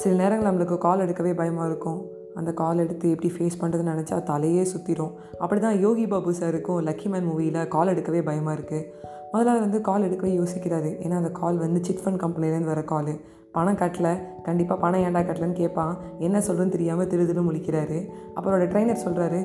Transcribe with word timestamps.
சில 0.00 0.12
நேரங்கள் 0.20 0.48
நம்மளுக்கு 0.48 0.76
கால் 0.84 1.02
எடுக்கவே 1.04 1.32
பயமாக 1.40 1.68
இருக்கும். 1.70 1.98
அந்த 2.40 2.50
கால் 2.60 2.82
எடுத்து 2.84 3.06
எப்படி 3.14 3.30
ஃபேஸ் 3.34 3.58
பண்ணுறதுன்னு 3.62 3.94
நினச்சா 3.94 4.16
தலையே 4.30 4.62
சுற்றிடும் 4.70 5.12
அப்படி 5.42 5.60
தான் 5.64 5.78
யோகி 5.84 6.04
பாபு 6.12 6.30
சாருக்கும் 6.38 6.78
லக்கி 6.88 7.08
மேன் 7.12 7.26
மூவியில் 7.30 7.58
கால் 7.74 7.90
எடுக்கவே 7.92 8.20
பயமாக 8.28 8.54
இருக்குது 8.58 8.86
முதலாவது 9.32 9.62
வந்து 9.64 9.80
கால் 9.88 10.06
எடுக்கவே 10.06 10.30
யோசிக்கிறாரு. 10.38 10.90
ஏன்னா 11.04 11.16
அந்த 11.20 11.30
கால் 11.40 11.58
வந்து 11.64 11.80
சிட் 11.86 12.00
ஃபண்ட் 12.04 12.20
கம்பெனிலேருந்து 12.22 12.70
வர 12.72 12.82
கால் 12.92 13.12
பணம் 13.56 13.78
கட்டல. 13.82 14.08
கண்டிப்பாக 14.46 14.78
பணம் 14.84 15.02
ஏன்டா 15.06 15.22
கட்டலன்னு 15.28 15.58
கேட்பான் 15.60 15.92
என்ன 16.26 16.40
சொல்கிறேன்னு 16.46 16.74
தெரியாமல் 16.76 17.10
திரு 17.10 17.26
திரு 17.30 17.42
முழிக்கிறாரு. 17.48 17.98
அப்புறம் 18.36 18.72
ட்ரைனர் 18.74 19.04
சொல்கிறாரு 19.06 19.40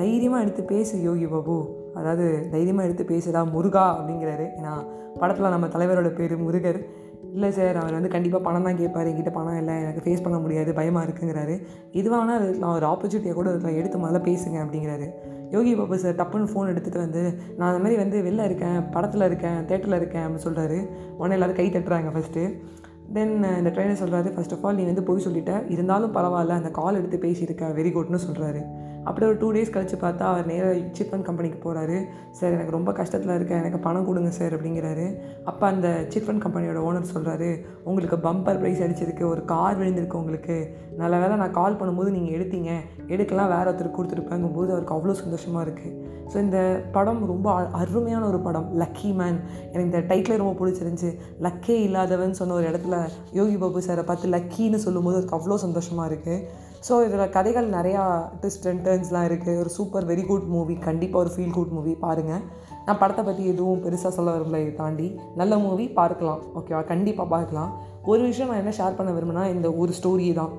தைரியமாக 0.00 0.44
எடுத்து 0.44 0.62
பேசு 0.72 0.94
யோகி 1.08 1.26
பாபு. 1.34 1.56
அதாவது 2.00 2.26
தைரியமாக 2.54 2.88
எடுத்து 2.88 3.06
பேசுதா 3.12 3.42
முருகா 3.54 3.86
அப்படிங்கிறாரு. 3.98 4.48
ஏன்னா 4.58 4.74
படத்தில் 5.20 5.54
நம்ம 5.54 5.66
தலைவரோட 5.74 6.10
பேர் 6.18 6.36
முருகர். 6.46 6.80
இல்லை 7.34 7.50
சார் 7.50 7.76
அவர் 7.76 7.92
வந்து 7.92 8.08
கண்டிப்பாக 8.08 8.44
பணம் 8.44 8.62
தான் 8.62 8.78
கேட்பார். 8.80 9.06
என்கிட்ட 9.06 9.32
பணம் 9.32 9.58
இல்லை 9.58 9.74
எனக்கு 9.82 10.02
ஃபேஸ் 10.04 10.22
பண்ண 10.22 10.38
முடியாது 10.38 10.72
பயமாக 10.74 11.06
இருக்குங்கிறாரு. 11.06 11.54
இதுவானா 11.92 12.34
நான் 12.62 12.74
ஒரு 12.74 12.86
ஆப்பர்ச்சுனிட்டியை 12.86 13.32
கூட 13.32 13.50
அதில் 13.52 13.78
எடுத்து 13.80 13.98
முதல்ல 13.98 14.20
பேசுங்க 14.28 14.58
அப்படிங்கிறாரு. 14.64 15.06
யோகி 15.50 15.74
பாபு 15.74 15.98
சார் 15.98 16.14
டப்புன்னு 16.14 16.50
ஃபோன் 16.52 16.70
எடுத்துகிட்டு 16.72 17.04
வந்து 17.06 17.22
நான் 17.56 17.68
அந்த 17.70 17.80
மாதிரி 17.84 17.96
வந்து 18.02 18.18
வெளில 18.28 18.44
இருக்கேன் 18.44 18.88
படத்தில் 18.90 19.28
இருக்கேன் 19.30 19.58
தேட்டரில் 19.70 19.98
இருக்கேன் 20.00 20.24
அப்படின்னு 20.24 20.46
சொல்கிறாரு 20.48 20.78
உடனே 21.16 21.34
எல்லோரும் 21.34 21.56
கை 21.56 21.70
தட்டுறாங்க 21.70 22.12
ஃபஸ்ட்டு 22.16 22.44
தென் 23.12 23.34
இந்த 23.60 23.70
ட்ரெயினர் 23.70 24.02
சொல்கிறாரு 24.02 24.28
ஃபர்ஸ்ட் 24.34 24.52
ஆஃப் 24.52 24.66
ஆல் 24.66 24.74
நீ 24.74 24.84
வந்து 24.84 25.02
போய் 25.02 25.24
சொல்லிட்ட. 25.24 25.70
இருந்தாலும் 25.70 26.14
பரவாயில்ல 26.14 26.60
அந்த 26.60 26.70
கால் 26.70 26.98
எடுத்து 27.00 27.18
பேசியிருக்க. 27.26 27.64
வெரி 27.78 27.90
குட்னு 27.96 28.20
சொல்கிறாரு 28.28 28.62
அப்படியே 29.04 29.32
ஒரு 29.32 29.40
டூ 29.40 29.52
டேஸ் 29.52 29.70
கழித்து 29.70 29.96
பார்த்தா 29.96 30.18
அவர் 30.18 30.46
நேராக 30.46 30.78
சிட் 30.92 31.12
ஃபண்ட் 31.12 31.22
கம்பெனிக்கு 31.22 31.58
போகிறாரு 31.58 31.96
சார் 32.30 32.52
எனக்கு 32.52 32.70
ரொம்ப 32.70 32.92
கஷ்டத்தில் 32.92 33.34
இருக்கேன். 33.34 33.58
எனக்கு 33.58 33.78
பணம் 33.78 34.06
கொடுங்க 34.06 34.30
சார் 34.30 34.54
அப்படிங்கிறாரு. 34.56 35.06
அப்போ 35.44 35.66
அந்த 35.66 36.04
சிட் 36.08 36.22
ஃபண்ட் 36.22 36.44
கம்பெனியோட 36.44 36.80
ஓனர் 36.88 37.12
சொல்கிறாரு 37.14 37.48
உங்களுக்கு 37.84 38.16
பம்பர் 38.16 38.60
ப்ரைஸ் 38.62 38.82
அடிச்சிருக்கு. 38.86 39.24
ஒரு 39.26 39.44
கார் 39.44 39.78
விழுந்திருக்கு 39.80 40.12
உங்களுக்கு. 40.12 40.56
நல்ல 40.96 41.18
வேளை 41.18 41.36
நான் 41.36 41.50
கால் 41.50 41.74
பண்ணும்போது 41.74 42.10
நீங்கள் 42.10 42.36
எடுத்தீங்க. 42.38 42.70
எடுக்கலாம் 43.06 43.48
வேறு 43.48 43.70
ஒருத்தர் 43.70 43.96
கொடுத்துருப்பேங்கும் 43.98 44.54
போது 44.54 44.70
அவருக்கு 44.70 44.94
அவ்வளோ 44.94 45.12
சந்தோஷமாக 45.12 45.70
இருக்குது 45.70 46.10
ஸோ 46.32 46.36
இந்த 46.36 46.82
படம் 46.92 47.26
ரொம்ப 47.26 47.52
அ- 47.52 47.68
அருமையான 47.72 48.26
ஒரு 48.26 48.38
படம். 48.38 48.80
லக்கி 48.80 49.14
மேன் 49.14 49.40
எனக்கு 49.72 49.82
இந்த 49.82 49.98
டைட்டிலே 49.98 50.36
ரொம்ப 50.36 50.54
பிடிச்சிருந்துச்சி. 50.60 51.10
லக்கே 51.40 51.76
இல்லாதவன் 51.80 52.32
சொன்ன 52.32 52.54
ஒரு 52.54 52.70
இடத்துல 52.70 52.96
யோகி 53.32 53.56
பாபு 53.56 53.80
சாரை 53.80 54.02
பார்த்து 54.02 54.28
லக்கின்னு 54.28 54.74
சொல்லும்போது 54.74 55.16
அதுக்கு 55.16 55.36
அவ்வளோ 55.36 55.54
சந்தோஷமாக 55.54 56.14
இருக்குது 56.14 56.44
ஸோ 56.88 57.04
இதில் 57.06 57.30
கதைகள் 57.30 57.68
நிறையா 57.70 58.04
ட்விஸ்ட் 58.40 58.66
அண்ட் 58.94 59.30
இருக்குது 59.30 59.58
ஒரு 59.62 59.70
சூப்பர் 59.76 60.06
வெரி 60.06 60.26
குட் 60.26 60.48
மூவி 60.54 60.74
கண்டிப்பாக 60.88 61.22
ஒரு 61.24 61.30
ஃபீல் 61.34 61.54
குட் 61.56 61.72
மூவி 61.76 61.92
பாருங்கள் 61.94 62.42
நான் 62.86 62.98
படத்தை 62.98 63.24
பற்றி 63.24 63.42
எதுவும் 63.46 63.82
பெருசாக 63.84 64.12
சொல்ல 64.16 64.30
விரும்பல. 64.34 64.60
இதை 64.64 64.74
தாண்டி 64.74 65.06
நல்ல 65.36 65.58
மூவி 65.58 65.88
பார்க்கலாம். 66.00 66.40
ஓகேவா 66.58 66.82
கண்டிப்பாக 66.84 67.28
பார்க்கலாம். 67.28 67.72
ஒரு 68.04 68.22
விஷயம் 68.22 68.50
நான் 68.50 68.62
என்ன 68.62 68.74
ஷேர் 68.78 68.98
பண்ண 68.98 69.10
விரும்புனா 69.12 69.44
இந்த 69.54 69.70
ஒரு 69.72 69.92
ஸ்டோரி 69.98 70.26
தான். 70.40 70.52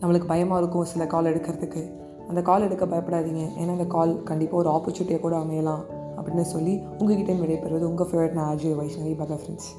நம்மளுக்கு 0.00 0.26
பயமாக 0.26 0.60
இருக்கும் 0.60 0.88
சில 0.92 1.06
கால் 1.06 1.30
எடுக்கிறதுக்கு. 1.32 1.82
அந்த 2.28 2.42
கால் 2.42 2.66
எடுக்க 2.68 2.84
பயப்படாதீங்க. 2.86 3.44
ஏன்னா 3.60 3.72
அந்த 3.78 3.88
கால் 3.96 4.22
கண்டிப்பாக 4.30 4.62
ஒரு 4.62 4.70
ஆப்பர்ச்சுனிட்டியை 4.76 5.20
கூட 5.20 5.36
அமையலாம் 5.36 5.82
அப்படின்னு 6.16 6.46
சொல்லி 6.54 6.74
உங்ககிட்ட 6.98 7.32
விடைபெறுவது 7.32 7.90
உங்கள் 7.92 8.10
ஃபேவரட் 8.10 8.36
நான் 8.38 8.50
அஜய் 8.56 8.78
வைஷ்ணவி 8.80 9.14
பகா 9.22 9.38
ஃப்ரெண்ட்ஸ் 9.42 9.70